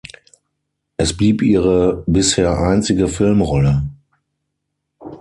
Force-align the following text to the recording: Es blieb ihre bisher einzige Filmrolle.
Es 0.97 1.15
blieb 1.15 1.43
ihre 1.43 2.03
bisher 2.07 2.57
einzige 2.57 3.07
Filmrolle. 3.07 3.87